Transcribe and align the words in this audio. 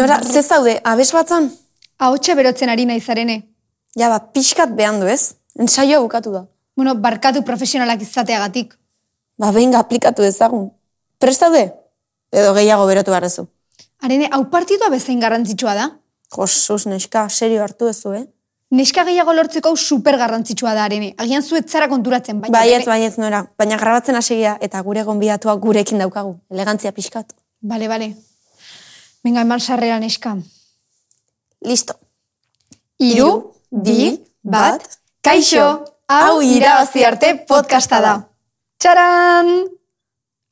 Nora, 0.00 0.20
ze 0.24 0.42
zaude, 0.42 0.80
abes 0.82 1.10
batzan? 1.12 1.50
Ahotxe 1.98 2.34
berotzen 2.34 2.70
ari 2.72 2.86
naizarene. 2.88 3.42
Ja, 4.00 4.08
ba, 4.08 4.20
pixkat 4.32 4.72
behan 4.76 5.00
du 5.02 5.08
ez? 5.12 5.34
Ensaioa 5.60 6.00
bukatu 6.00 6.32
da. 6.32 6.46
Bueno, 6.76 6.94
barkatu 6.94 7.42
profesionalak 7.44 8.00
izateagatik. 8.06 8.72
Ba, 9.36 9.50
behin 9.52 9.74
aplikatu 9.76 10.24
dezagun. 10.24 10.70
Prestaude? 11.20 11.66
Edo 12.32 12.54
gehiago 12.56 12.86
berotu 12.88 13.12
barrezu. 13.12 13.44
Arene, 14.00 14.30
hau 14.32 14.46
partidua 14.48 14.88
bezain 14.88 15.20
garrantzitsua 15.20 15.76
da. 15.76 15.90
Josuz, 16.32 16.86
neska, 16.86 17.26
serio 17.28 17.60
hartu 17.62 17.90
ezu, 17.92 18.14
eh? 18.16 18.24
Neska 18.70 19.04
gehiago 19.04 19.34
lortzeko 19.36 19.74
hau 19.74 19.76
super 19.76 20.16
garrantzitsua 20.16 20.72
da, 20.78 20.88
arene. 20.88 21.12
Agian 21.18 21.44
zu 21.44 21.60
etzara 21.60 21.90
konturatzen, 21.92 22.40
baina... 22.40 22.56
Baietz, 22.56 22.86
baietz, 22.88 23.18
nora. 23.20 23.44
Baina 23.58 23.76
grabatzen 23.76 24.16
hasegia 24.16 24.56
eta 24.64 24.80
gure 24.86 25.04
gonbidatua 25.04 25.58
gurekin 25.60 26.00
daukagu. 26.06 26.38
Elegantzia 26.48 26.96
pixkat. 26.96 27.36
Bale, 27.60 27.92
bale. 27.92 28.12
Venga, 29.24 29.42
eman 29.42 29.60
sarrera 29.60 29.98
neska. 30.00 30.36
Listo. 31.60 31.94
Iru, 32.98 33.52
bi, 33.70 34.16
bat, 34.42 34.84
kaixo, 35.24 35.66
hau 36.08 36.40
irabazi 36.44 37.04
arte 37.04 37.34
podcasta 37.48 38.00
da. 38.00 38.14
Txaran! 38.80 39.50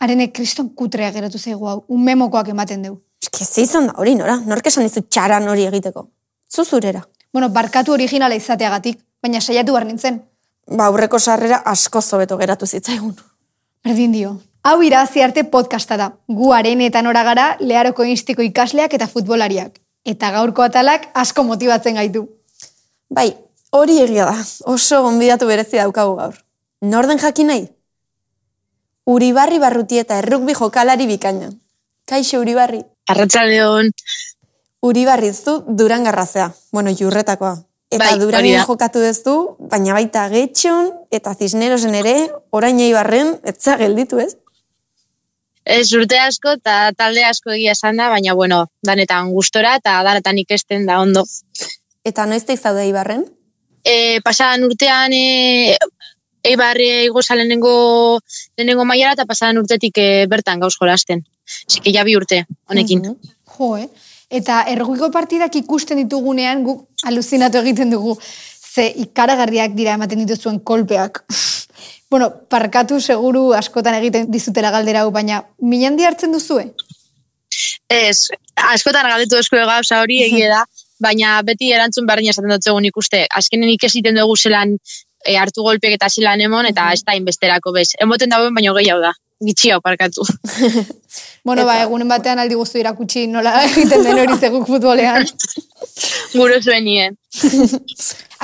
Arene, 0.05 0.29
kriston 0.33 0.69
kutrea 0.77 1.11
geratu 1.13 1.39
zaigu 1.39 1.67
hau, 1.67 1.79
un 1.89 2.05
memokoak 2.05 2.53
ematen 2.53 2.85
deu. 2.85 2.99
Eske, 3.23 3.45
ze 3.45 3.65
izan 3.65 3.89
da 3.89 3.95
hori, 3.99 4.15
nora? 4.15 4.37
Nork 4.47 4.67
esan 4.71 4.87
dizu 4.87 5.03
txaran 5.09 5.49
hori 5.49 5.65
egiteko? 5.67 6.07
Zuzurera. 6.53 7.03
Bueno, 7.33 7.49
barkatu 7.49 7.93
originala 7.97 8.37
izateagatik, 8.39 9.01
baina 9.23 9.41
saiatu 9.41 9.75
behar 9.75 9.89
nintzen. 9.89 10.21
Ba, 10.69 10.87
aurreko 10.87 11.19
sarrera 11.19 11.63
asko 11.73 12.01
zobeto 12.01 12.37
geratu 12.39 12.67
zitzaigun. 12.67 13.17
Berdin 13.85 14.13
dio. 14.13 14.37
Hau 14.69 14.83
irabazi 14.85 15.23
arte 15.25 15.45
podcasta 15.49 15.97
da. 15.97 16.07
Gu 16.29 16.51
arenetan 16.53 17.07
ora 17.09 17.23
gara 17.25 17.45
leharoko 17.61 18.05
instiko 18.05 18.45
ikasleak 18.45 18.93
eta 18.99 19.07
futbolariak. 19.09 19.79
Eta 20.05 20.29
gaurko 20.35 20.65
atalak 20.67 21.07
asko 21.17 21.45
motibatzen 21.49 21.95
gaitu. 21.97 22.27
Bai, 23.09 23.31
hori 23.73 23.95
egia 24.03 24.27
da. 24.29 24.35
Oso 24.69 24.99
gonbidatu 25.07 25.47
berezi 25.49 25.81
daukagu 25.81 26.19
gaur. 26.19 26.35
Norden 26.85 27.17
jakin 27.23 27.49
nahi? 27.49 27.63
Uribarri 29.09 29.57
barruti 29.63 30.03
eta 30.03 30.19
errukbi 30.21 30.53
jokalari 30.59 31.07
bikaina. 31.09 31.49
Kaixo 32.05 32.43
Uribarri. 32.43 32.83
Arratsaldeon. 33.09 33.89
Uribarri 34.85 35.33
zu 35.33 35.63
Durangarrazea. 35.81 36.51
Bueno, 36.73 36.93
jurretakoa. 36.93 37.55
Eta 37.89 38.05
Bai, 38.05 38.43
da. 38.53 38.67
jokatu 38.69 39.01
duzu, 39.01 39.57
baina 39.71 39.97
baita 39.97 40.27
getxon 40.29 40.93
eta 41.11 41.33
zisnerosen 41.35 41.95
ere, 41.95 42.15
orain 42.51 42.79
eibarren, 42.85 43.33
etza 43.49 43.79
gelditu 43.81 44.21
ez? 44.21 44.35
Ez 45.69 45.93
urte 45.93 46.17
asko 46.17 46.55
eta 46.57 46.95
talde 46.97 47.25
asko 47.29 47.53
egia 47.53 47.75
esan 47.77 47.99
da, 48.01 48.09
baina 48.09 48.33
bueno, 48.35 48.63
danetan 48.87 49.33
gustora 49.35 49.75
eta 49.77 49.99
danetan 50.07 50.39
ikesten 50.41 50.87
da 50.89 51.01
ondo. 51.05 51.27
Eta 52.09 52.25
noizteik 52.27 52.61
zaude 52.61 52.87
eibarren? 52.87 53.27
E, 53.85 54.21
pasadan 54.25 54.65
urtean 54.65 55.13
e, 55.13 55.77
Eibarre 56.49 57.05
igoza 57.05 57.35
lehenengo, 57.35 58.21
lehenengo 58.57 58.85
mailara 58.89 59.17
eta 59.17 59.27
pasadan 59.27 59.59
urtetik 59.61 59.99
e, 59.99 60.27
bertan 60.31 60.63
gauz 60.63 60.77
jolasten. 60.79 61.25
Así 61.69 61.93
ja 61.93 62.05
bi 62.07 62.17
urte, 62.17 62.45
honekin. 62.71 63.03
Mhm. 63.03 63.35
Jo, 63.59 63.77
eh? 63.77 63.89
Eta 64.31 64.63
erruiko 64.69 65.11
partidak 65.11 65.55
ikusten 65.57 66.01
ditugunean 66.05 66.63
guk 66.65 66.87
aluzinatu 67.05 67.61
egiten 67.65 67.91
dugu. 67.91 68.17
Ze 68.21 68.87
ikaragarriak 69.05 69.75
dira 69.75 69.97
ematen 69.99 70.25
dituzuen 70.25 70.61
kolpeak. 70.61 71.25
Bueno, 72.11 72.31
parkatu 72.49 73.01
seguru 73.01 73.53
askotan 73.55 73.99
egiten 73.99 74.31
dizutela 74.33 74.71
galdera 74.73 75.05
hau, 75.05 75.11
baina 75.13 75.43
minandi 75.61 76.07
hartzen 76.09 76.33
duzue? 76.33 76.71
Ez, 77.89 78.29
askotan 78.73 79.09
galdetu 79.09 79.39
esku 79.41 79.57
gauza 79.57 80.01
hori 80.03 80.23
egia 80.29 80.51
da, 80.55 80.65
baina 81.01 81.39
beti 81.47 81.71
erantzun 81.73 82.09
berdina 82.09 82.35
esaten 82.35 82.53
dut 82.53 82.65
zegoen 82.65 82.89
ikuste. 82.89 83.25
Azkenen 83.41 83.71
ikesiten 83.75 84.19
dugu 84.19 84.37
zelan 84.37 84.77
e, 85.25 85.37
hartu 85.37 85.65
golpek 85.67 85.97
eta 85.99 86.11
zelan 86.11 86.41
emon, 86.45 86.69
eta 86.69 86.91
ez 86.93 87.03
da 87.05 87.17
inbesterako 87.19 87.73
bez. 87.77 87.91
Emoten 88.01 88.33
dauen, 88.35 88.55
baina 88.55 88.75
gehiago 88.81 89.05
da. 89.05 89.15
Gitxi 89.45 89.75
hau 89.75 89.83
parkatu. 89.85 90.27
Bueno, 91.49 91.63
ba, 91.65 91.79
egunen 91.81 92.11
batean 92.11 92.37
aldi 92.43 92.57
guztu 92.59 92.77
irakutsi 92.77 93.23
nola 93.31 93.55
egiten 93.65 94.03
den 94.05 94.19
hori 94.21 94.35
zeguk 94.37 94.67
futbolean. 94.69 95.25
Guro 96.35 96.59
zuen 96.61 96.85
nien. 96.85 97.17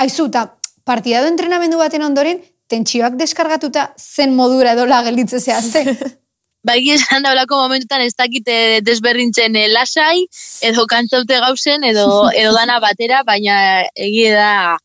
Aizu, 0.01 0.25
eta 0.31 0.47
partidado 0.89 1.29
entrenamendu 1.29 1.77
baten 1.77 2.01
ondoren, 2.07 2.39
tentsioak 2.71 3.17
deskargatuta 3.19 3.89
zen 3.99 4.35
modura 4.35 4.73
edola 4.73 5.01
gelditze 5.05 5.39
zehazte. 5.39 5.85
Bai, 6.65 6.79
esan 6.89 7.21
daulako 7.21 7.59
momentutan 7.61 8.01
ez 8.01 8.15
dakite 8.17 8.81
desberdintzen 8.81 9.53
eh, 9.59 9.67
lasai, 9.69 10.25
edo 10.65 10.87
kantzaute 10.89 11.37
gauzen, 11.43 11.85
edo, 11.85 12.07
edo 12.39 12.55
dana 12.55 12.79
batera, 12.81 13.21
baina 13.27 13.57
egie 13.93 14.33
da 14.33 14.77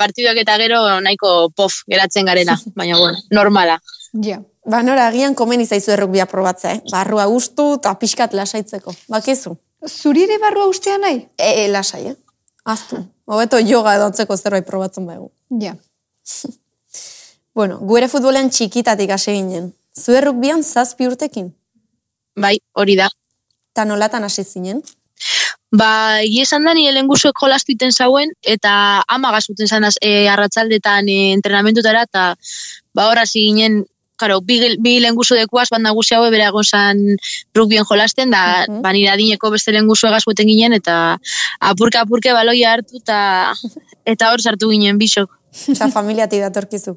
partiduak 0.00 0.40
eta 0.40 0.56
gero 0.60 0.80
nahiko 1.04 1.50
pof 1.56 1.82
geratzen 1.90 2.28
garena, 2.28 2.56
baina 2.78 2.98
bueno, 3.00 3.24
normala. 3.30 3.80
ja. 4.24 4.42
Ba, 4.66 4.80
nora, 4.82 5.04
agian 5.06 5.36
komen 5.38 5.60
izaizu 5.62 5.92
errukbia 5.94 6.24
probatzea, 6.26 6.72
eh? 6.74 6.80
Barrua 6.90 7.28
gustu 7.30 7.68
eta 7.76 7.92
pixkat 8.00 8.32
lasaitzeko. 8.34 8.96
Bakizu? 9.14 9.52
Zuri 9.86 10.24
ere 10.24 10.40
barrua 10.42 10.66
ustea 10.66 10.96
nahi? 10.98 11.20
E, 11.38 11.50
e, 11.60 11.68
lasai, 11.70 12.00
eh? 12.10 12.16
Aztu. 12.66 12.98
Hobeto 13.30 13.60
yoga 13.62 13.94
edo 13.94 14.08
antzeko 14.10 14.34
zerbait 14.34 14.66
probatzen 14.66 15.06
baigu. 15.06 15.30
Ja. 15.62 15.76
Bueno, 17.56 17.78
gu 17.80 17.96
ere 17.96 18.08
futbolean 18.12 18.50
txikitatik 18.52 19.10
hasi 19.14 19.32
ginen. 19.32 19.70
Zu 19.96 20.12
errukbian 20.18 20.60
zazpi 20.62 21.06
urtekin? 21.08 21.54
Bai, 22.36 22.58
hori 22.76 22.98
da. 22.98 23.08
Ta 23.72 23.86
nolatan 23.88 24.26
hasi 24.28 24.44
zinen? 24.44 24.82
Ba, 25.72 26.20
egia 26.20 26.44
esan 26.44 26.68
da 26.68 26.74
nire 26.76 26.92
lenguzuek 26.92 27.40
jolastu 27.40 27.72
iten 27.72 27.92
zauen, 27.96 28.34
eta 28.44 29.02
ama 29.08 29.32
gazuten 29.32 29.68
zanaz 29.72 29.94
e, 30.04 30.28
arratzaldetan 30.28 31.08
e, 31.08 31.16
entrenamentutara, 31.32 32.04
eta 32.04 32.26
ba, 32.94 33.08
hor 33.08 33.24
hasi 33.24 33.48
ginen, 33.48 33.84
Karo, 34.16 34.38
bi, 34.40 34.56
bi 34.80 34.94
lenguzu 35.04 35.36
dekuaz, 35.36 35.66
bat 35.68 35.82
nagusi 35.84 36.14
hau 36.16 36.22
egon 36.24 36.64
zan 36.64 37.02
rugbien 37.54 37.84
jolasten, 37.84 38.30
da 38.30 38.64
Mhm. 38.66 38.80
ba, 38.80 38.92
nire 38.92 39.10
adineko 39.12 39.50
beste 39.50 39.72
lenguzu 39.72 40.08
egazuten 40.08 40.46
ginen, 40.46 40.72
eta 40.72 41.18
apurka 41.60 42.00
apurke 42.00 42.32
baloia 42.32 42.72
hartu, 42.72 42.96
eta 42.96 43.52
eta 44.06 44.30
hor 44.32 44.40
sartu 44.40 44.70
ginen 44.70 44.96
bisok. 44.96 45.28
Osa, 45.68 45.88
familiatik 45.88 46.40
datorkizu. 46.40 46.96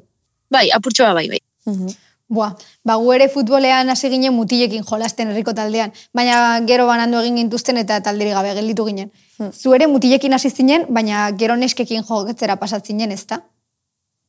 Bai, 0.50 0.68
apurtxoa 0.74 1.14
bai, 1.14 1.28
bai. 1.28 1.40
Mhm. 1.66 1.88
Boa, 2.30 2.54
ba, 2.86 2.94
gu 2.94 3.12
ere 3.12 3.26
futbolean 3.28 3.88
hasi 3.90 4.08
ginen 4.08 4.32
mutilekin 4.36 4.84
jolasten 4.86 5.32
herriko 5.32 5.50
taldean, 5.52 5.90
baina 6.14 6.60
gero 6.66 6.84
banandu 6.86 7.18
egin 7.18 7.40
gintuzten 7.40 7.80
eta 7.80 7.96
talderi 8.06 8.30
gabe 8.30 8.52
gelditu 8.54 8.84
ginen. 8.86 9.10
Zu 9.50 9.74
ere 9.74 9.88
mutilekin 9.90 10.32
hasi 10.36 10.50
zinen, 10.50 10.84
baina 10.88 11.30
gero 11.32 11.56
neskekin 11.56 12.04
jogetzera 12.06 12.54
pasatzinen, 12.60 13.10
ezta? 13.10 13.40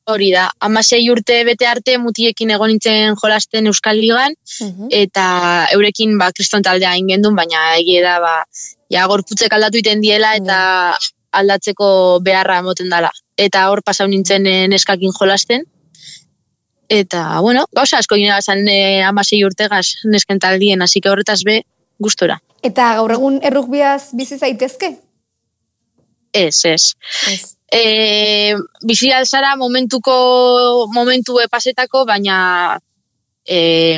Hori 0.10 0.31
da, 0.34 0.48
amasei 0.60 1.04
urte 1.13 1.44
bete 1.46 1.68
arte 1.69 2.00
mutiekin 2.01 2.50
egon 2.50 2.72
nintzen 2.74 3.13
jolasten 3.22 3.68
Euskal 3.69 4.01
Ligan, 4.01 4.34
Mhm. 4.62 4.88
eta 4.90 5.68
eurekin 5.74 6.18
ba, 6.18 6.31
kriston 6.31 6.63
taldea 6.63 6.96
ingendun, 6.98 7.36
baina 7.36 7.75
egie 7.78 8.01
da, 8.01 8.19
ba, 8.19 8.46
ja, 8.90 9.06
gorputzek 9.06 9.54
aldatu 9.54 9.78
iten 9.78 10.01
diela, 10.01 10.34
eta 10.36 10.98
aldatzeko 11.31 12.19
beharra 12.24 12.57
emoten 12.60 12.90
dala. 12.90 13.12
Eta 13.38 13.69
hor 13.69 13.84
pasau 13.84 14.07
nintzen 14.07 14.48
eh, 14.48 14.68
neskakin 14.68 15.13
jolasten, 15.19 15.63
eta, 16.92 17.40
bueno, 17.40 17.66
gauza 17.72 18.02
asko 18.02 18.18
gine 18.20 18.34
bazan 18.34 18.68
e, 18.68 19.00
amasei 19.08 19.40
urtegaz 19.48 20.04
nesken 20.12 20.42
taldien, 20.44 20.82
hasi 20.84 21.00
que 21.00 21.10
horretaz 21.10 21.40
be, 21.48 21.62
gustora. 22.04 22.42
Eta 22.68 22.90
gaur 23.00 23.14
egun 23.16 23.40
errukbiaz 23.48 24.12
bizi 24.18 24.38
zaitezke? 24.38 24.92
Ez, 26.36 26.66
ez. 26.68 26.94
Ez. 27.32 27.42
E, 27.72 28.56
bizi 28.88 29.12
alzara 29.16 29.54
momentuko 29.56 30.16
momentu 30.94 31.40
pasetako, 31.52 32.04
baina 32.10 32.80
e, 33.48 33.98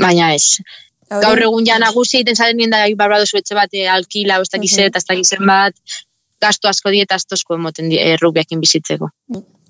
baina 0.00 0.34
ez. 0.34 0.60
Gaur 1.08 1.40
egun 1.46 1.64
ja 1.64 1.78
nagusi 1.80 2.18
egiten 2.18 2.36
zaren 2.36 2.60
nien 2.60 2.72
da 2.72 2.84
barbadozu 3.00 3.40
etxe 3.40 3.56
bat 3.56 3.72
e, 3.72 3.88
alkila, 3.88 4.42
ez 4.44 4.52
dakiz 4.52 4.76
eta 4.76 5.00
ez 5.00 5.08
dakizen 5.08 5.46
bat, 5.48 5.96
gasto 6.44 6.68
asko 6.68 6.92
dieta 6.92 7.16
astosko 7.16 7.56
emoten 7.56 7.88
di, 7.88 7.96
e, 7.96 8.18
rugbiakin 8.20 8.60
bizitzeko. 8.60 9.10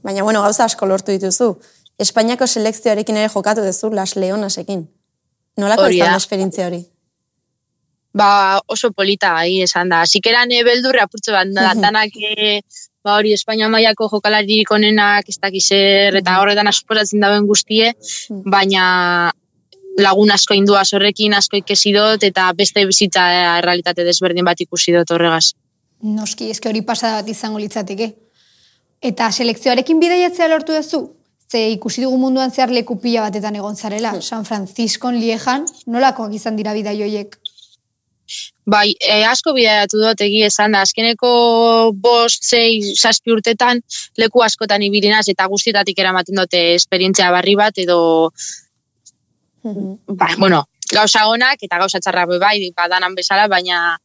Baina, 0.03 0.27
bueno, 0.27 0.43
gauza 0.43 0.67
asko 0.67 0.91
lortu 0.91 1.15
dituzu. 1.15 1.53
Espainiako 1.99 2.47
selekzioarekin 2.47 3.17
ere 3.17 3.29
jokatu 3.31 3.63
duzu, 3.65 3.91
Las 3.95 4.17
Leonasekin. 4.17 4.89
Nolako 5.59 5.83
Hori 5.87 5.97
izan 6.01 6.11
da. 6.11 6.17
esperientzia 6.17 6.67
hori? 6.67 6.81
Ba, 8.15 8.61
oso 8.71 8.91
polita 8.93 9.37
ahi 9.39 9.61
esan 9.63 9.89
da. 9.91 10.03
Zikeran 10.07 10.51
e, 10.55 10.63
beldurre 10.67 11.01
apurtze 11.03 11.33
bat, 11.35 11.49
da, 11.55 11.73
danak 11.87 12.15
e, 12.19 12.61
ba 13.05 13.17
hori 13.19 13.33
Espainia 13.37 13.69
mailako 13.69 14.09
jokalaririk 14.11 14.71
onenak, 14.75 15.29
ez 15.29 15.39
dakiz 15.43 15.65
zer, 15.69 16.17
eta 16.23 16.39
horretan 16.41 16.67
asuposatzen 16.71 17.21
dauen 17.21 17.47
guztie, 17.47 17.93
Mhm. 18.31 18.51
baina 18.51 19.33
lagun 19.99 20.31
asko 20.35 20.55
indua 20.55 20.83
horrekin 20.93 21.35
asko 21.35 21.57
ikesi 21.57 21.93
dut, 21.95 22.23
eta 22.25 22.53
beste 22.53 22.87
bizitza 22.87 23.29
e, 23.31 23.59
errealitate 23.61 24.05
desberdin 24.05 24.45
bat 24.45 24.61
ikusi 24.61 24.93
dut 24.93 25.11
horregaz. 25.11 25.53
Noski, 26.03 26.51
eske 26.51 26.69
hori 26.69 26.83
pasada 26.83 27.21
bat 27.23 27.29
izango 27.29 27.59
litzateke. 27.59 28.15
Eta 29.03 29.31
selekzioarekin 29.31 30.01
bidaiatzea 30.01 30.49
lortu 30.49 30.73
duzu? 30.75 31.14
Ze 31.55 31.69
ikusi 31.71 32.03
dugu 32.03 32.17
munduan 32.19 32.51
zehar 32.51 32.73
leku 32.75 32.97
pila 32.99 33.29
batetan 33.29 33.55
egon 33.55 33.77
zarela. 33.79 34.11
San 34.21 34.43
Francisco, 34.49 35.13
Liejan, 35.15 35.69
nolakoak 35.87 36.33
izan 36.35 36.57
dira 36.59 36.73
bidai 36.75 36.97
hoiek? 36.99 37.37
Bai, 38.75 38.89
e, 38.99 39.21
asko 39.29 39.53
bideratu 39.55 40.01
dut 40.01 40.25
egia 40.27 40.49
esan 40.51 40.75
da, 40.75 40.81
azkeneko 40.83 41.31
bost, 42.07 42.49
zei, 42.49 42.81
saspi 42.97 43.31
urtetan 43.37 43.85
leku 44.19 44.43
askotan 44.43 44.83
ibilinaz 44.83 45.29
eta 45.31 45.47
guztietatik 45.53 46.03
eramaten 46.03 46.43
dute 46.43 46.63
esperientzia 46.75 47.31
barri 47.37 47.55
bat 47.61 47.79
edo, 47.85 47.99
ba, 49.63 50.33
bueno, 50.39 50.65
gauza 50.91 51.29
onak 51.31 51.63
eta 51.69 51.79
gauza 51.85 52.01
txarra 52.03 52.27
bai, 52.35 52.57
badanan 52.75 53.15
bezala, 53.15 53.47
baina 53.53 53.99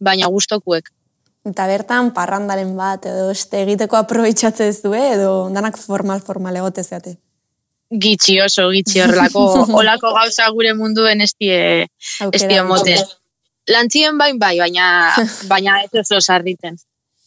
baina 0.00 0.32
gustokuek. 0.32 0.95
Eta 1.46 1.66
bertan, 1.70 2.10
parrandaren 2.14 2.72
bat, 2.76 3.04
edo 3.06 3.30
este 3.30 3.60
egiteko 3.62 3.98
aprobetxatze 4.00 4.66
ez 4.66 4.80
du, 4.82 4.94
edo 4.98 5.46
danak 5.54 5.78
formal-formal 5.78 6.58
egote 6.58 6.82
zeate. 6.82 7.14
Gitxi 8.02 8.40
oso, 8.42 8.66
gitxi 8.74 9.04
horrelako, 9.04 9.44
olako 9.80 10.10
gauza 10.16 10.48
gure 10.50 10.74
munduen 10.74 11.22
ez 11.22 11.30
die 11.38 11.86
moten. 12.66 13.04
Lantzien 13.70 14.18
bain 14.18 14.40
bai, 14.42 14.56
baina, 14.58 14.88
baina 15.52 15.78
ez 15.84 15.92
oso 16.02 16.20
sarriten. 16.20 16.80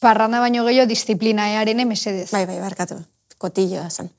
Parranda 0.03 0.39
baino 0.43 0.65
gehiago 0.67 0.87
disiplinaearen 0.87 1.87
mesedez. 1.87 2.29
Bai, 2.31 2.45
bai, 2.47 2.59
barkatu. 2.59 2.99
Kotilloa 3.39 3.87
zen. 3.89 4.11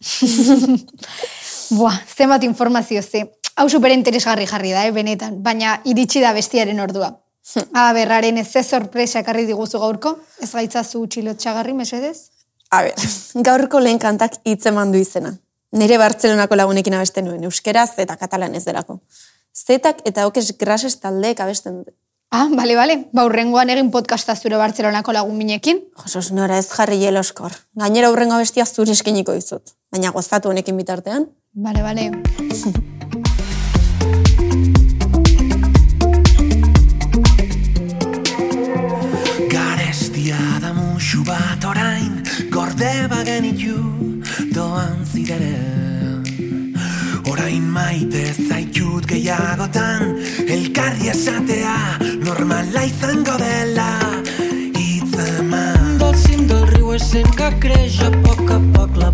Buah, 1.76 2.00
zenbat 2.08 2.44
informazio 2.44 3.02
ze. 3.02 3.26
Hau 3.56 3.69
super 3.69 3.93
interesgarri 3.93 4.47
jarri 4.49 4.73
da, 4.73 4.87
eh, 4.87 4.93
benetan. 4.97 5.43
Baina 5.44 5.81
iritsi 5.85 6.25
da 6.25 6.32
bestiaren 6.32 6.81
ordua. 6.81 7.19
A, 7.75 7.92
berraren 7.92 8.38
ez 8.38 8.48
ze 8.50 8.62
sorpresa 8.62 9.20
ekarri 9.20 9.46
diguzu 9.46 9.81
gaurko? 9.82 10.16
Ez 10.42 10.52
gaitzazu 10.52 11.06
txilotxagarri, 11.06 11.75
mesedez? 11.75 12.31
A 12.70 12.82
ber, 12.87 13.06
gaurko 13.48 13.81
lehen 13.81 13.98
kantak 13.98 14.40
hitz 14.44 14.64
eman 14.70 14.92
du 14.92 15.00
izena. 15.00 15.34
Nire 15.72 15.98
Bartzelonako 16.02 16.58
lagunekin 16.58 16.96
abesten 16.98 17.28
nuen, 17.28 17.44
euskeraz 17.46 17.92
eta 18.02 18.16
katalan 18.19 18.54
ez 18.58 18.64
delako. 18.66 19.00
Zetak 19.54 20.02
eta 20.06 20.26
okes 20.26 20.52
grases 20.58 20.96
taldeek 21.02 21.40
abesten 21.40 21.81
dute. 21.81 21.94
Ah, 22.31 22.46
bale, 22.50 22.76
bale. 22.78 22.96
Ba, 23.14 23.25
urrengoan 23.26 23.72
egin 23.75 23.90
podcasta 23.90 24.37
zure 24.37 24.58
Bartzelonako 24.58 25.14
lagun 25.16 25.34
minekin. 25.38 25.82
Josos, 25.98 26.31
nora 26.34 26.60
ez 26.62 26.69
jarri 26.70 27.00
jeloskor. 27.02 27.56
Gainera 27.75 28.12
urrengo 28.14 28.38
bestia 28.38 28.66
zure 28.66 28.94
eskeniko 28.94 29.34
izut. 29.34 29.75
Baina 29.90 30.14
gozatu 30.14 30.54
honekin 30.54 30.78
bitartean. 30.78 31.26
Bale, 31.54 31.82
bale. 31.82 32.10
maite 47.70 48.22
zaitut 48.49 49.06
gehiagotan 49.06 50.17
Elkarri 50.49 51.11
esatea 51.12 51.76
normala 52.25 52.82
izango 52.88 53.37
dela. 53.38 53.90
Itzeman 54.81 55.99
Del 56.02 56.14
cim 56.22 56.46
del 56.50 56.67
riu 56.75 56.94
és 56.99 57.11
que 57.38 57.50
creix 57.62 58.00
a 58.06 58.11
poc 58.25 58.50
a 58.50 58.61
poc 58.75 58.96
la 59.02 59.11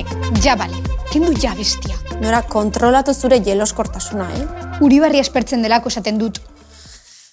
Arene, 0.00 0.40
ja 0.42 0.56
bale. 0.56 0.76
Kendu 1.12 1.32
ja 1.42 1.54
bestia. 1.54 1.96
Nora 2.20 2.42
kontrolatu 2.42 3.12
zure 3.14 3.40
jeloskortasuna, 3.44 4.28
eh? 4.36 4.44
Uribarri 4.84 5.18
espertzen 5.20 5.62
delako 5.62 5.88
esaten 5.88 6.18
dut. 6.18 6.40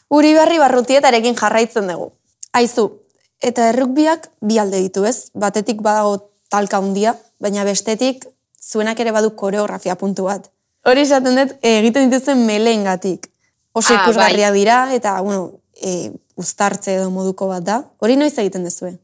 Uribarri 0.10 0.58
barrutietarekin 0.60 1.36
jarraitzen 1.36 1.88
dugu. 1.88 2.12
Aizu, 2.54 2.88
eta 3.44 3.70
errukbiak 3.72 4.30
bi 4.42 4.58
alde 4.60 4.82
ditu 4.84 5.06
ez? 5.06 5.30
Batetik 5.36 5.82
badago 5.82 6.32
talka 6.50 6.80
handia, 6.80 7.16
baina 7.40 7.64
bestetik 7.68 8.26
zuenak 8.60 9.00
ere 9.00 9.12
badu 9.16 9.34
koreografia 9.36 9.96
puntu 9.96 10.28
bat. 10.28 10.50
Hori 10.88 11.04
esaten 11.04 11.36
dut, 11.36 11.58
egiten 11.62 12.10
dituzen 12.12 12.46
meleengatik. 12.48 13.30
Oso 13.74 13.94
Ah, 13.94 14.02
ikusgarria 14.02 14.52
dira, 14.52 14.94
eta, 14.96 15.20
bueno, 15.22 15.60
e, 15.76 16.12
uztartze 16.36 16.96
edo 16.96 17.12
moduko 17.12 17.48
bat 17.48 17.64
da. 17.64 17.84
Hori 18.00 18.16
noiz 18.16 18.34
egiten 18.38 18.64
duzue? 18.66 18.98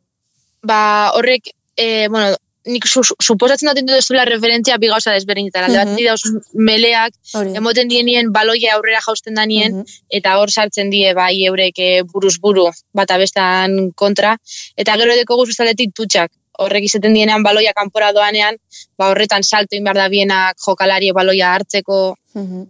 Ba, 0.64 1.12
horrek, 1.14 1.52
e, 1.78 2.08
bueno, 2.10 2.36
nik 2.66 2.86
su, 2.88 3.04
su- 3.04 3.16
suposatzen 3.20 3.70
dut 3.76 3.88
dut 3.90 4.02
zula 4.06 4.24
referentzia 4.26 4.78
bi 4.78 4.88
gauza 4.88 5.12
desberdinetan. 5.12 5.64
Alde 5.66 5.86
Mhm. 5.86 5.96
bat 5.96 6.04
dauz 6.06 6.22
meleak, 6.54 7.14
Hori. 7.34 7.56
emoten 7.56 7.88
dienien 7.90 8.32
baloia 8.32 8.76
aurrera 8.76 9.02
jausten 9.06 9.36
danien, 9.36 9.76
Mhm. 9.78 9.86
eta 10.10 10.38
hor 10.40 10.50
sartzen 10.52 10.90
die 10.90 11.14
bai 11.14 11.44
eurek 11.46 11.74
eh, 11.78 12.04
buruz 12.04 12.38
buru 12.40 12.70
bata 12.94 13.18
bestan 13.18 13.92
kontra, 13.96 14.38
eta 14.78 14.96
gero 14.98 15.14
deko 15.16 15.36
guztu 15.36 15.54
zaletik 15.54 15.94
tutxak. 15.94 16.32
Horrek 16.60 16.84
izaten 16.86 17.14
dienean 17.14 17.42
baloia 17.44 17.74
kanpora 17.74 18.14
doanean, 18.14 18.56
ba 18.98 19.10
horretan 19.10 19.44
salto 19.44 19.76
inbar 19.76 19.96
da 19.96 20.08
bienak 20.08 20.56
jokalari 20.66 21.12
baloia 21.12 21.54
hartzeko, 21.56 22.16
Mhm. 22.36 22.68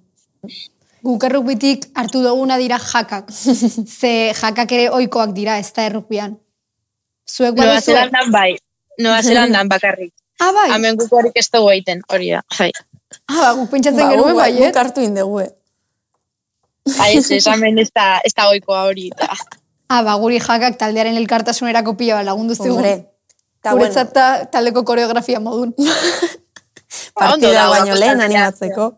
Guk 1.03 1.23
errukbitik 1.23 1.85
hartu 1.95 2.21
duguna 2.23 2.57
dira 2.57 2.77
jakak. 2.79 3.27
Ze 3.99 4.33
jakak 4.33 4.71
ere 4.71 4.89
oikoak 4.89 5.33
dira, 5.33 5.57
ez 5.59 5.73
da 5.73 5.83
errukbian. 5.85 6.37
Zuek 7.29 7.55
Nueva 7.55 7.73
baduzue? 7.73 7.93
Zelandan 7.93 8.31
bai, 8.31 8.55
Nueva 8.99 9.21
Zelandan 9.23 9.69
bakarrik. 9.69 10.13
Ah, 10.41 10.51
bai. 10.51 10.69
Hemen 10.75 10.97
guk 10.99 11.11
horik 11.13 11.37
ez 11.39 11.47
dugu 11.53 11.69
egiten, 11.73 12.01
hori 12.11 12.31
da, 12.33 12.41
bai. 12.57 12.71
Ah, 13.29 13.39
ba, 13.39 13.49
guk 13.59 13.69
pentsatzen 13.71 14.03
Ba, 14.03 14.09
genuen 14.11 14.35
bai, 14.37 14.51
guk 14.57 14.69
eh? 14.69 14.79
hartu 14.81 15.03
indegu, 15.05 15.39
eh? 15.43 15.51
Bai, 16.97 17.11
ez, 17.17 17.27
ez, 17.37 17.45
hemen 17.47 17.77
ez 17.79 17.89
da, 17.95 18.07
ez 18.25 18.33
da 18.35 18.49
oikoa 18.51 18.83
hori. 18.89 19.09
Eta. 19.13 19.29
Ah, 19.89 20.01
ba, 20.05 20.17
guri 20.21 20.41
jakak 20.41 20.77
taldearen 20.81 21.17
elkartasunerako 21.21 21.95
pila 21.99 22.19
bat 22.19 22.25
lagundu 22.31 22.57
zigun. 22.57 22.81
Hombre. 22.81 22.95
Bueno, 23.63 23.77
Guretzat 23.79 24.09
ta- 24.11 24.43
taldeko 24.51 24.83
koreografia 24.83 25.39
modun. 25.39 25.71
Ba, 27.15 27.31
partida 27.31 27.69
baino 27.71 27.95
lehen 27.97 28.19
animatzeko. 28.21 28.89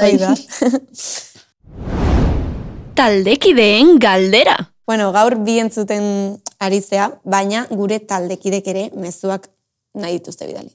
Bai 0.00 0.14
da. 0.18 0.32
Taldekideen 2.96 3.98
galdera. 4.00 4.56
Bueno, 4.86 5.10
gaur 5.12 5.34
bi 5.42 5.58
entzuten 5.58 6.04
ari 6.62 6.80
zea, 6.80 7.10
baina 7.24 7.66
gure 7.70 7.98
taldekidek 7.98 8.66
ere 8.70 8.84
mezuak 8.94 9.48
nahi 9.98 10.20
dituzte 10.20 10.46
bidali. 10.46 10.70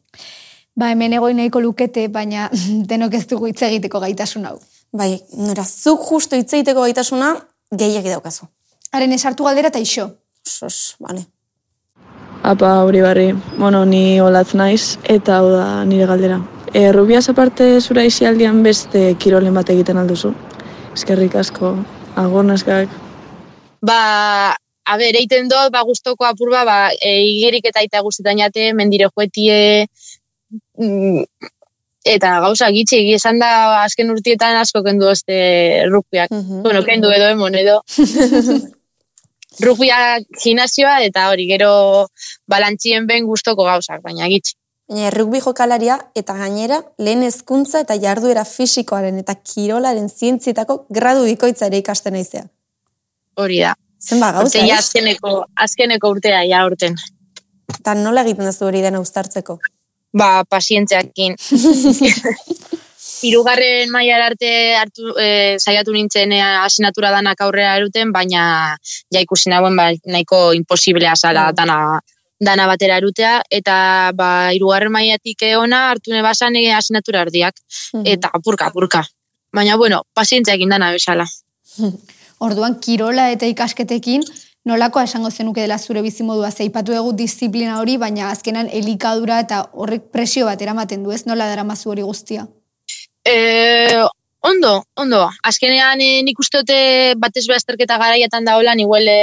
Ba, 0.76 0.92
hemen 0.92 1.14
egoin 1.16 1.38
nahiko 1.40 1.62
lukete, 1.64 2.08
baina 2.12 2.50
denok 2.92 3.16
ez 3.16 3.26
dugu 3.28 3.48
hitz 3.48 3.62
egiteko 3.68 4.02
gaitasun 4.04 4.48
hau. 4.50 4.58
Bai, 4.92 5.14
nora, 5.40 5.64
zuk 5.64 6.04
justo 6.10 6.36
hitz 6.36 6.52
egiteko 6.54 6.84
gaitasuna 6.84 7.36
gehiagi 7.72 8.12
daukazu. 8.12 8.50
Haren 8.92 9.16
esartu 9.16 9.48
galdera 9.48 9.72
eta 9.72 9.80
iso. 9.80 10.10
Sos, 10.44 10.98
vale. 11.00 11.24
Apa, 12.44 12.82
hori 12.84 13.04
barri, 13.06 13.30
bueno, 13.58 13.86
ni 13.86 14.20
olatz 14.20 14.56
naiz, 14.58 14.98
eta 15.06 15.38
hau 15.38 15.52
da 15.54 15.86
nire 15.86 16.08
galdera. 16.10 16.42
E, 16.74 16.90
rubiaz 16.92 17.30
aparte 17.30 17.68
zura 17.80 18.04
izialdian 18.08 18.64
beste 18.64 19.14
kirolen 19.22 19.56
bat 19.56 19.70
egiten 19.70 20.02
alduzu. 20.02 20.34
Eskerrik 20.98 21.38
asko, 21.40 21.76
agur 22.20 22.44
neskak. 22.48 22.92
Ba, 23.82 24.56
a 24.86 24.98
ber, 24.98 25.16
eiten 25.18 25.50
dut, 25.50 25.72
ba, 25.74 25.82
guztoko 25.88 26.26
apurba, 26.28 26.64
ba, 26.66 26.78
e, 27.02 27.16
igerik 27.26 27.66
eta 27.72 27.82
aita 27.82 28.02
guztetan 28.06 28.42
jate, 28.42 28.72
mendire 28.78 29.10
joetie, 29.10 29.88
mm, 30.78 31.24
eta 32.04 32.40
gauza 32.42 32.70
gitxi, 32.74 33.02
esan 33.14 33.40
da 33.42 33.84
azken 33.84 34.10
urtietan 34.14 34.58
asko 34.58 34.84
kendu 34.84 35.10
este 35.10 35.86
rugbiak. 35.90 36.32
Mhm. 36.32 36.62
Bueno, 36.64 36.84
kendu 36.84 37.12
edo 37.12 37.28
emon 37.30 37.56
edo. 37.56 37.82
Rugbiak 39.62 40.24
gimnasioa 40.42 41.02
eta 41.04 41.28
hori, 41.30 41.46
gero 41.46 42.08
balantzien 42.48 43.06
ben 43.06 43.26
gustoko 43.28 43.66
gauzak, 43.68 44.02
baina 44.02 44.30
gitxi. 44.32 44.56
Baina 44.90 45.10
rugby 45.12 45.42
jokalaria 45.44 46.00
eta 46.16 46.34
gainera 46.40 46.82
lehen 46.98 47.22
hezkuntza 47.24 47.82
eta 47.84 47.98
jarduera 48.00 48.46
fisikoaren 48.46 49.20
eta 49.20 49.36
kirolaren 49.36 50.10
zientzietako 50.10 50.86
gradu 50.90 51.28
bikoitza 51.28 51.68
ere 51.68 51.84
ikasten 51.84 52.14
naizea. 52.18 52.48
Hori 53.36 53.60
da. 53.64 53.76
Zenba 54.02 54.32
gauza, 54.32 54.48
Urte 54.48 54.68
ja 54.68 54.80
azkeneko, 54.82 55.46
azkeneko 55.56 56.10
urtea, 56.16 56.42
ja 56.50 56.64
urten. 56.66 56.96
Eta 57.72 57.94
nola 57.96 58.24
egiten 58.26 58.48
duzu 58.50 58.66
hori 58.68 58.82
dena 58.82 59.00
uztartzeko? 59.00 59.60
Ba, 60.18 60.44
pazientzeakin. 60.50 61.38
Hirugarren 63.22 63.92
mailar 63.94 64.24
arte 64.32 64.50
hartu, 64.76 65.14
e, 65.22 65.58
saiatu 65.62 65.94
nintzen 65.94 66.34
e, 66.34 66.40
asignatura 66.42 67.12
danak 67.14 67.44
aurrera 67.46 67.76
eruten, 67.78 68.10
baina 68.12 68.44
ja 69.14 69.22
ikusi 69.22 69.52
nagoen 69.54 69.78
ba, 69.78 69.92
nahiko 70.10 70.52
imposiblea 70.58 71.14
zala 71.16 71.52
Mm. 71.52 71.56
dana 71.56 71.78
dana 72.42 72.66
batera 72.66 72.98
erutea, 72.98 73.44
eta 73.54 74.12
ba, 74.18 74.50
irugarren 74.58 74.92
maiatik 74.92 75.46
ona 75.60 75.92
hartu 75.92 76.12
nebasan 76.12 76.56
ege 76.56 76.74
asignatura 76.74 77.22
erdiak, 77.22 77.62
eta 78.04 78.32
apurka, 78.34 78.72
apurka. 78.74 79.04
Baina, 79.54 79.78
bueno, 79.78 80.02
pazientzia 80.14 80.56
egin 80.56 80.70
dana 80.70 80.92
bezala. 80.92 81.28
Orduan, 82.42 82.80
kirola 82.82 83.28
eta 83.30 83.46
ikasketekin, 83.46 84.24
nolakoa 84.66 85.04
esango 85.06 85.30
zenuke 85.30 85.62
dela 85.62 85.78
zure 85.78 86.02
bizimodua, 86.02 86.50
zeipatu 86.52 86.96
dugu 86.96 87.14
disiplina 87.20 87.78
hori, 87.80 87.98
baina 88.02 88.32
azkenan 88.34 88.70
elikadura 88.82 89.40
eta 89.44 89.62
horrek 89.74 90.10
presio 90.14 90.48
bat 90.50 90.62
eramaten 90.62 91.04
du, 91.06 91.14
ez 91.14 91.26
nola 91.30 91.50
daramazu 91.52 91.94
hori 91.94 92.06
guztia. 92.08 92.48
E, 93.26 93.36
ondo, 94.42 94.74
ondo. 94.98 95.22
Azkenean 95.46 96.02
e, 96.02 96.10
nik 96.26 96.42
uste 96.42 96.64
dute 96.64 96.80
batez 97.22 97.46
be 97.48 97.58
azterketa 97.58 98.00
garaiatan 98.02 98.50
da 98.50 98.58
hola, 98.58 98.74
igual 98.74 99.06
e, 99.08 99.20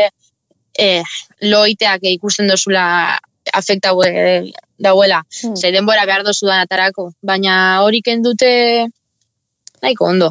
e, 0.79 1.03
loiteak 1.43 2.07
ikusten 2.15 2.47
dozula 2.47 3.19
afekta 3.53 3.97
e, 4.07 4.53
dauela. 4.79 5.25
Hmm. 5.43 5.57
Ze 5.57 5.73
denbora 5.75 6.07
behar 6.07 6.23
dozu 6.23 6.47
dan 6.47 6.63
atarako. 6.63 7.11
Baina 7.23 7.83
hori 7.83 8.03
dute 8.23 8.87
nahiko 9.83 10.07
ondo. 10.07 10.31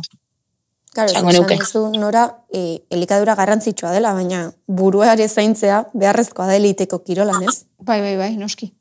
Claro, 0.97 1.11
esan 1.13 1.91
nora, 2.01 2.23
e, 2.49 2.81
elikadura 2.89 3.35
garrantzitsua 3.37 3.91
dela, 3.93 4.13
baina 4.17 4.39
buruare 4.65 5.27
zaintzea 5.29 5.83
beharrezkoa 5.93 6.47
da 6.49 6.55
eliteko 6.57 6.97
kirolan, 7.05 7.43
ez? 7.45 7.67
Bai, 7.77 7.99
bai, 8.01 8.15
bai, 8.17 8.31
noski. 8.37 8.71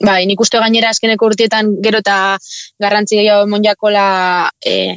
Bai, 0.00 0.22
nik 0.24 0.40
uste 0.40 0.56
gainera 0.62 0.88
azkeneko 0.94 1.28
urtietan 1.28 1.74
gero 1.84 2.00
eta 2.00 2.38
garrantzi 2.80 3.18
gehiago 3.18 3.44
emon 3.44 3.62
jakola 3.66 4.04
e, 4.64 4.96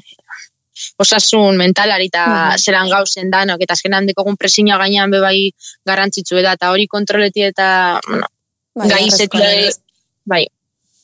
osasun 1.04 1.58
mentalari 1.60 2.08
eta 2.08 2.24
Mhm. 2.30 2.64
zelan 2.64 2.90
gauzen 2.96 3.30
danok, 3.36 3.60
eta 3.68 3.74
azkenan 3.76 4.08
dekogun 4.08 4.38
presiña 4.40 4.78
gainean 4.80 5.12
bebai 5.12 5.52
garrantzitsu 5.86 6.40
da, 6.42 6.54
eta 6.54 6.72
hori 6.72 6.88
kontroleti 6.88 7.44
eta, 7.44 8.00
bueno, 8.08 8.28
Bai, 8.76 8.88
gai 8.88 9.04
beharrezkoa 9.04 9.40
izetie, 9.44 9.44
da, 9.64 9.68
ez? 9.68 9.80
bai, 10.26 10.48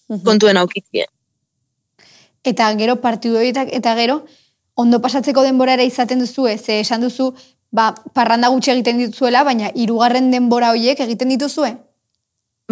Mhm. 0.07 0.23
kontuen 0.23 0.57
aukitie. 0.57 1.05
Eta 2.45 2.73
gero 2.79 2.95
partidu 3.01 3.35
horietak, 3.37 3.67
eta 3.73 3.95
gero, 3.95 4.23
ondo 4.75 4.99
pasatzeko 5.01 5.43
denbora 5.43 5.73
ere 5.77 5.85
izaten 5.87 6.19
duzu, 6.19 6.47
ez 6.51 6.61
esan 6.69 7.01
duzu, 7.05 7.31
ba, 7.71 7.93
parranda 8.13 8.49
gutxi 8.53 8.71
egiten 8.71 8.97
dituzuela, 9.01 9.43
baina 9.47 9.71
hirugarren 9.75 10.31
denbora 10.31 10.71
horiek 10.75 10.99
egiten 11.07 11.31
dituzue. 11.33 11.71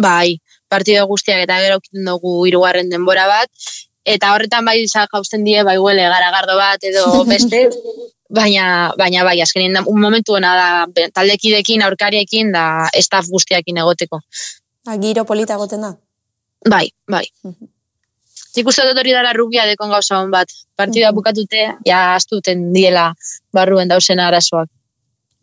Bai, 0.00 0.40
partido 0.68 1.06
guztiak 1.06 1.44
eta 1.44 1.60
gero 1.62 1.80
kiten 1.80 2.04
dugu 2.08 2.46
hirugarren 2.48 2.88
denbora 2.90 3.26
bat, 3.30 3.50
eta 4.04 4.32
horretan 4.34 4.64
bai 4.66 4.80
jausten 4.90 5.44
die, 5.44 5.62
bai 5.64 5.76
huele 5.78 6.08
garagardo 6.12 6.56
bat 6.58 6.82
edo 6.84 7.04
beste, 7.32 7.68
baina, 8.28 8.92
baina 8.98 9.24
bai, 9.24 9.40
azkenean 9.40 9.78
da- 9.80 9.84
un 9.86 10.00
momentu 10.00 10.34
ona 10.34 10.54
da, 10.58 11.06
taldekidekin, 11.14 11.82
aurkariekin, 11.86 12.52
da 12.52 12.88
staff 13.00 13.30
guztiakin 13.30 13.78
egoteko. 13.84 14.20
Ah, 14.86 14.98
giro 15.00 15.24
polita 15.24 15.56
goten 15.56 15.80
da. 15.86 15.94
Bai, 16.68 16.88
bai. 17.08 17.24
Nik 18.56 18.68
uste 18.70 18.82
dut 18.86 18.98
hori 19.00 19.12
dara 19.12 19.32
rugbia 19.34 19.64
dekon 19.66 19.90
gauza 19.90 20.18
hon 20.20 20.30
bat. 20.30 20.48
Partida 20.76 21.10
bukatute, 21.12 21.68
ja 21.86 22.14
astuten 22.14 22.72
diela 22.74 23.12
barruen 23.52 23.88
dausen 23.88 24.20
arazoak. 24.20 24.68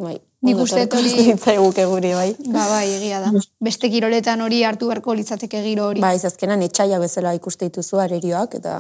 Bai. 0.02 0.18
Nik 0.42 0.58
uste 0.58 0.88
hori- 0.90 1.10
zitzaiguke 1.24 1.86
guri, 1.86 2.14
bai. 2.18 2.36
Ba, 2.48 2.64
bai, 2.70 2.88
egia 2.96 3.20
da. 3.22 3.32
Beste 3.60 3.90
kiroletan 3.94 4.42
hori 4.42 4.64
hartu 4.64 4.88
beharko 4.88 5.14
litzateke 5.14 5.62
giro 5.64 5.86
hori. 5.92 6.02
Bai, 6.02 6.16
azkenan 6.18 6.62
etxaia 6.66 6.98
bezala 7.00 7.34
ikuste 7.38 7.68
dituzu 7.70 8.00
arerioak, 8.00 8.56
eta 8.56 8.80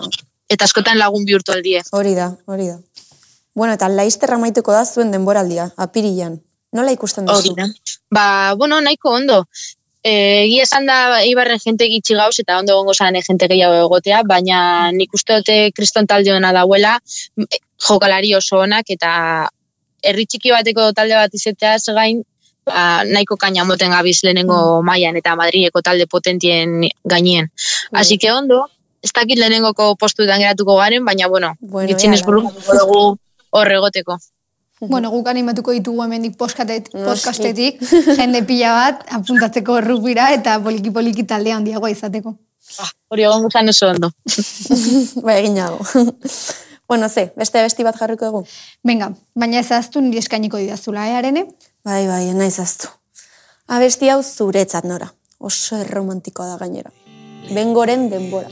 Eta 0.49 0.65
askotan 0.65 0.97
lagun 0.97 1.23
bihurtu 1.25 1.51
aldie. 1.53 1.81
hori 1.91 2.15
da, 2.15 2.31
hori 2.47 2.67
da. 2.67 2.79
Bueno, 3.53 3.73
eta 3.73 3.87
laizterra 3.89 4.37
maituko 4.37 4.71
da 4.71 4.85
zuen 4.85 5.11
denboraldia, 5.11 5.69
apirilan. 5.77 6.39
Nola 6.73 6.91
ikusten 6.91 7.25
duzu? 7.25 7.51
Hori 7.51 7.55
da. 7.55 7.67
Ba, 8.09 8.55
bueno, 8.55 8.79
nahiko 8.81 9.09
ondo. 9.11 9.45
E, 10.03 10.11
egia 10.47 10.63
esan 10.65 10.87
da 10.89 11.21
Eibarren 11.21 11.59
jente 11.61 11.85
gitxi 11.85 12.15
gauz 12.17 12.33
eta 12.41 12.57
ondo 12.57 12.73
gongo 12.79 12.93
zan 12.97 13.13
jente 13.21 13.47
gehiago 13.47 13.75
egotea, 13.85 14.23
baina 14.25 14.89
nik 14.91 15.13
uste 15.13 15.37
dute 15.37 15.57
kriston 15.77 16.07
talde 16.09 16.33
hona 16.33 16.49
dauela, 16.57 16.95
m- 17.37 17.45
e, 17.45 17.59
jokalari 17.87 18.33
oso 18.35 18.63
onak 18.65 18.89
eta 18.89 19.11
herri 20.01 20.25
txiki 20.25 20.49
bateko 20.51 20.91
talde 20.97 21.13
bat 21.13 21.33
izateaz 21.37 21.83
gain, 21.93 22.23
ba, 22.65 23.03
nahiko 23.05 23.37
kaina 23.37 23.63
moten 23.63 23.93
gabiz 23.93 24.23
lehenengo 24.23 24.81
mailan 24.81 25.17
eta 25.21 25.35
Madrileko 25.37 25.81
talde 25.85 26.07
potentien 26.09 26.81
gainien. 27.05 27.51
Así 27.91 28.17
que 28.17 28.31
ondo, 28.31 28.65
ez 29.03 29.11
dakit 29.13 29.37
lehenengoko 29.37 29.95
postuetan 29.95 30.39
geratuko 30.41 30.77
garen, 30.81 31.05
baina 31.05 31.27
bueno, 31.27 31.53
Bueno, 31.59 31.87
gitxinez 31.89 32.21
ea, 32.21 32.25
burukatuko 32.25 32.79
dugu 32.79 33.17
hor 33.51 33.71
egoteko. 33.77 34.17
Bueno, 34.81 35.11
guk 35.13 35.27
animatuko 35.29 35.75
ditugu 35.75 36.01
hemendik 36.01 36.37
podcastetik, 36.39 36.89
podcastetik, 36.95 37.81
jende 38.19 38.41
pila 38.49 38.71
bat, 38.73 39.03
apuntatzeko 39.13 39.77
rugbira 39.85 40.31
eta 40.33 40.55
poliki-poliki 40.63 41.25
taldea 41.29 41.59
handiagoa 41.59 41.91
izateko. 41.93 42.33
Ah, 42.81 42.89
Hori 43.13 43.25
egon 43.27 43.45
guzan 43.45 43.69
oso 43.69 43.91
ondo. 43.91 44.09
Ba, 45.25 45.35
egin 45.35 45.59
dago. 45.59 45.85
bueno, 46.89 47.09
ze, 47.09 47.27
beste 47.37 47.61
besti 47.61 47.85
bat 47.85 47.99
jarriko 47.99 48.31
dugu? 48.31 48.41
Venga, 48.87 49.11
baina 49.35 49.61
ez 49.61 49.69
aztu 49.77 50.01
nire 50.01 50.23
eskainiko 50.23 50.57
didazula, 50.57 51.05
eh, 51.11 51.19
arene? 51.19 51.45
Bai, 51.85 52.07
bai, 52.09 52.23
naiz 52.33 52.57
aztu. 52.63 52.89
Abesti 53.69 54.09
hau 54.09 54.23
zuretzat 54.23 54.89
nora. 54.89 55.11
Oso 55.37 55.77
erromantikoa 55.77 56.49
da 56.53 56.57
gainera. 56.57 56.89
Bengoren 57.53 58.09
denbora. 58.09 58.49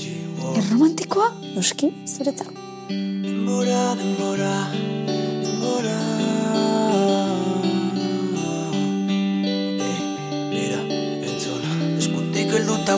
Erromantikoa? 0.61 1.31
Noski, 1.55 1.91
zuretzat. 2.05 2.53
Denbora, 2.89 3.95
denbora, 3.97 4.53
denbora 4.77 4.98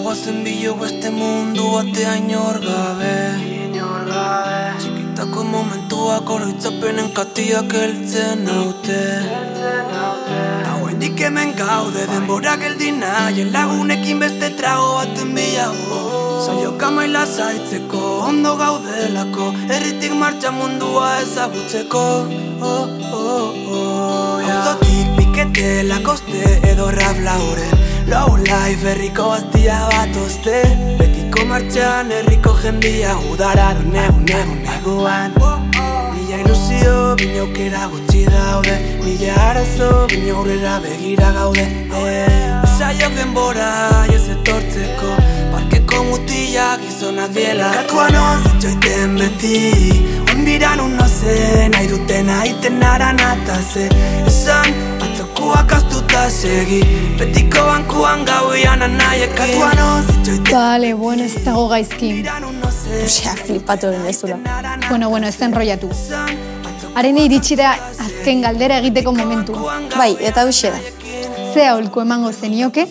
guazen 0.04 0.44
bilo 0.44 0.74
beste 0.82 1.10
mundu 1.14 1.64
batea 1.74 2.14
inor 2.22 2.58
gabe 2.66 3.16
Txikitako 4.80 5.44
momentuak 5.54 6.30
oroitzapenen 6.36 7.10
katiak 7.18 7.76
heltzen 7.80 8.42
naute 8.48 9.02
Hauendik 10.70 11.22
hemen 11.26 11.54
gaude 11.60 12.08
denbora 12.14 12.56
geldi 12.64 12.90
nahien 13.02 13.52
lagunekin 13.56 14.24
beste 14.24 14.50
trago 14.62 14.90
baten 14.98 15.36
bilago 15.38 16.02
Saioka 16.46 16.90
maila 16.96 17.22
zaitzeko, 17.36 18.02
ondo 18.30 18.56
gaudelako 18.62 19.52
Herritik 19.70 20.18
martxa 20.24 20.52
mundua 20.58 21.12
ezagutzeko 21.22 22.08
oh, 22.72 22.88
oh, 23.20 23.48
oh, 23.78 24.42
yeah. 24.42 24.58
Auzotik 24.58 25.14
pikete 25.20 25.70
lakoste 25.94 26.58
edo 26.74 26.90
rap 26.98 27.22
lauren 27.28 27.81
Low 28.08 28.38
life 28.38 28.84
herriko 28.84 29.30
bastia 29.30 29.78
bat 29.92 30.16
oste. 30.24 30.62
Betiko 31.00 31.46
martxan 31.46 32.12
herriko 32.12 32.54
jendia 32.62 33.16
udara 33.32 33.74
du 33.78 33.84
negu 33.92 34.20
negu 34.32 34.56
neguan 34.66 35.32
Mila 36.14 36.38
ilusio, 36.42 37.16
bina 37.18 37.42
aukera 37.42 37.88
gutxi 37.92 38.26
daude. 38.26 38.76
Mila 39.04 39.34
arazo, 39.50 40.08
bina 40.08 40.34
aurrera 40.34 40.80
begira 40.84 41.32
gaude. 41.38 41.66
Eh. 41.92 42.62
Saiok 42.78 43.14
denbora, 43.20 43.70
ez 44.16 44.28
etortzeko. 44.36 45.12
Parkeko 45.52 46.04
mutilak 46.10 46.82
gizonak 46.86 47.32
diela. 47.36 47.72
Katuan 47.78 48.16
ozitxoiten 48.24 49.18
beti. 49.20 49.58
Ondiran 50.32 50.80
uno 50.80 51.08
ze, 51.08 51.70
nahi 51.70 51.88
duten 51.88 52.30
aiten 52.30 52.84
aran 52.84 53.20
ataze 53.20 53.90
Esan, 54.28 54.70
atzokuak 55.42 55.72
astuta 55.74 56.30
segi 56.30 56.82
Betiko 57.18 57.66
bankuan 57.66 58.26
gauian 58.26 58.82
anaiekin 58.82 59.36
Katuan 59.36 59.80
ozitxoiten 59.80 60.52
Vale, 60.52 60.94
bueno, 60.94 61.24
ez 61.24 61.44
dago 61.46 61.68
gaizki. 61.70 62.26
Osea, 63.06 63.36
flipatu 63.36 63.88
egin 63.88 64.06
ezula. 64.08 64.38
Bueno, 64.90 65.10
bueno, 65.10 65.28
ez 65.28 65.38
da 65.40 65.46
enrollatu. 65.46 65.90
Arene 66.96 67.24
iritsi 67.26 67.56
da 67.56 67.72
azken 68.04 68.42
galdera 68.42 68.78
egiteko 68.84 69.14
momentua. 69.16 69.80
Bai, 69.98 70.18
eta 70.20 70.44
hoxe 70.46 70.72
da. 70.72 70.82
Ze 71.54 71.66
aholku 71.68 72.02
emango 72.02 72.32
zenioke, 72.34 72.88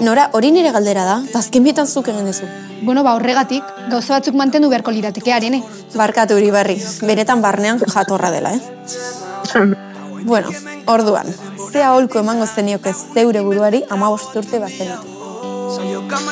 Nora, 0.00 0.28
hori 0.32 0.52
nire 0.54 0.70
galdera 0.70 1.02
da, 1.04 1.18
eta 1.26 1.40
azken 1.42 1.64
bitan 1.66 1.86
zuk 1.86 2.08
egin 2.08 2.26
duzu. 2.26 2.46
bueno, 2.82 3.02
ba, 3.02 3.14
horregatik, 3.14 3.64
gauza 3.90 4.14
batzuk 4.14 4.34
mantendu 4.34 4.70
beharko 4.70 4.90
lirateke, 4.90 5.32
arene. 5.32 5.62
Barkatu 5.94 6.38
hori 6.38 6.50
barri, 6.50 6.80
benetan 7.02 7.42
barnean 7.42 7.82
jatorra 7.86 8.30
dela, 8.30 8.54
eh? 8.54 9.74
bueno, 10.24 10.48
orduan, 10.86 11.26
ze 11.72 11.82
aholku 11.82 12.18
emango 12.18 12.46
zenioke 12.46 12.92
zeure 13.14 13.40
buruari 13.40 13.82
ama 13.90 14.10
urte 14.10 14.58
bazenatu. 14.58 15.06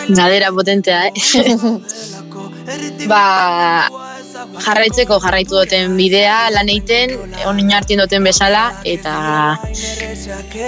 Gadera 0.08 0.50
potentea, 0.52 1.06
eh? 1.06 1.12
ba, 3.10 3.88
jarraitzeko 4.64 5.18
jarraitu 5.22 5.56
duten 5.58 5.96
bidea, 5.98 6.50
lan 6.54 6.68
egiten, 6.68 7.14
onin 7.48 7.72
hartien 7.72 8.00
duten 8.02 8.24
bezala, 8.26 8.68
eta 8.84 9.14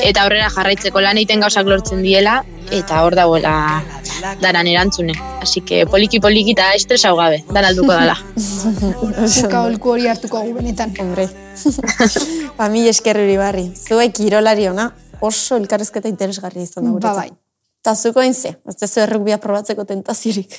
eta 0.02 0.24
aurrera 0.24 0.48
jarraitzeko 0.54 1.02
lan 1.04 1.20
egiten 1.20 1.44
gauzak 1.44 1.68
lortzen 1.68 2.02
diela, 2.06 2.40
eta 2.70 3.02
hor 3.04 3.16
dagoela 3.18 3.54
daran 4.40 4.66
erantzune. 4.70 5.14
Así 5.40 5.62
que 5.62 5.86
poliki 5.86 6.20
poliki 6.20 6.54
eta 6.56 6.72
estres 6.76 7.04
hau 7.08 7.16
gabe, 7.18 7.42
dan 7.50 7.64
alduko 7.64 7.92
dala. 7.92 8.16
Guk 9.40 9.54
aholku 9.54 9.94
hori 9.96 10.08
hartuko 10.10 10.42
gu 10.46 10.56
benetan. 10.58 10.94
Hombre. 11.00 11.28
ba, 12.58 12.68
mil 12.68 12.88
esker 12.90 13.18
hori 13.20 13.36
barri. 13.40 13.70
Zuek 13.76 14.14
kirolari 14.16 14.68
ona 14.68 14.90
oso 15.20 15.56
elkarrezketa 15.60 16.08
interesgarri 16.08 16.62
izan 16.64 16.84
da 16.84 16.90
Ba, 16.90 16.96
guretzat. 16.98 17.16
bai. 17.16 17.30
Ta 17.82 17.94
zuko 17.96 18.20
ze, 18.32 18.56
ez 18.68 18.76
dezu 18.76 19.00
errugbia 19.00 19.38
probatzeko 19.40 19.84
tentaziorik. 19.88 20.52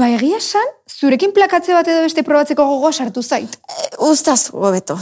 Ba, 0.00 0.06
egia 0.08 0.38
esan, 0.40 0.68
zurekin 0.88 1.34
plakatze 1.36 1.74
bat 1.76 1.88
edo 1.92 2.00
beste 2.06 2.22
probatzeko 2.24 2.64
gogoa 2.64 2.92
sartu 2.92 3.20
zait. 3.20 3.58
E, 3.68 3.90
Ustaz, 4.08 4.48
gobeto. 4.48 4.96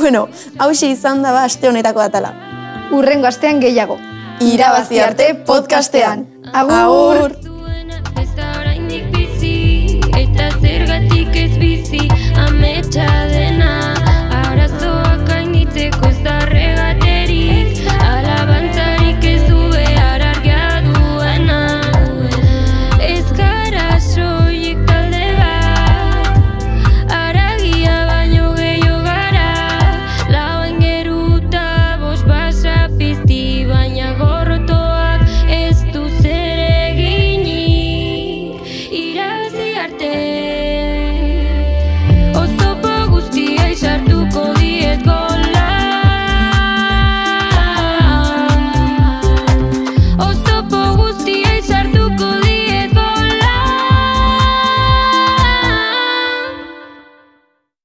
bueno, 0.00 0.26
hausi 0.58 0.90
izan 0.96 1.22
da 1.22 1.30
ba 1.36 1.44
aste 1.46 1.70
honetako 1.70 2.02
datala. 2.02 2.34
Urrengo 2.96 3.30
astean 3.30 3.62
gehiago. 3.62 4.00
Irabazi 4.42 4.98
arte 5.00 5.34
podcastean. 5.46 6.26
Agur! 6.52 6.80
Agur. 6.82 7.45